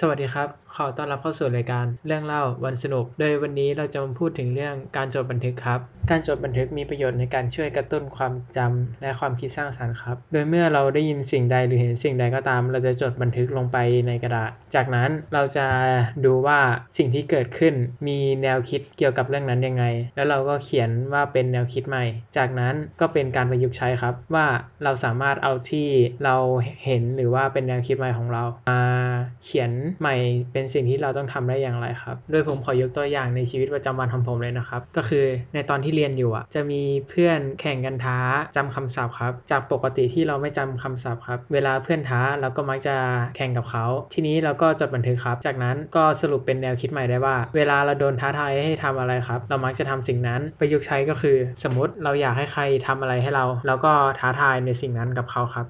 [0.00, 5.80] สวัสดีครับ ขอต้อนรับเข้าสู่รายการเรื่องเล่าวันสนุก โดยวันนี้เราจะมาพูดถึงเรื่องการจดบันทึกครับ
[6.10, 15.66] การจดบันทึกมีประโยชน์ในการช่วยกระตุ้นความจำและความคิดสร้างสรรค์ครับ โดยเมื่อเราได้ยินสิ่งใดหรือเห็นสิ่งใดก็ตาม เราจะจดบันทึกลงไปในกระดาษ จากนั้นเราจะ
[16.24, 16.58] ดูว่า
[16.98, 17.74] สิ่งที่เกิดขึ้น
[18.06, 19.84] มีแนวคิดเกี่ยวกับเรื่องนั้นยังไง
[20.16, 22.04] แล้วเราก็เขียนว่าเป็นแนวคิดใหม่
[22.36, 24.46] จากนั้นก็เป็นการประยุกต์ใช้ครับว่า
[24.84, 25.88] เราสามารถเอาที่
[26.24, 26.36] เรา
[26.84, 28.82] เห็นหรือว่าเป็นแนวคิดใหม่ของเรามา
[29.44, 30.16] เขียนใหม่
[30.52, 38.18] เป็นสิ่งที่เราต้องทำได้อย่างไรครับ โดยผมขอยกตัวอย่างในชีวิตประจำวันของผมเลยนะครับ ก็คือในตอนที่เรียนอยู่อะจะมีเพื่อนแข่งกันท้า
[38.56, 42.96] จำคำศัพท์ครับ จากปกติที่เราไม่จำคำศัพท์ครับ เวลาเพื่อนท้าเราก็มักจะ
[43.36, 55.66] แข่งกับเขา ทีนี้เราก็จดบันทึกครับ จากนั้นก็สรุปเป็นแนวคิดใหม่ได้ว่า เวลาเราโดนท้าทายให้ทำอะไรครับ เรามักจะทำสิ่งนั้น ประยุกต์ใช้ก็คือ สมมติเราอยากให้ใครทำอะไรให้เรา เราก็ท้าทายในสิ่งนั้นกับเขาครับ